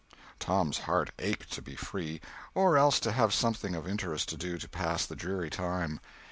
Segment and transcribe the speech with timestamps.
[0.39, 2.21] Tom's heart ached to be free,
[2.55, 5.99] or else to have something of interest to do to pass the dreary time.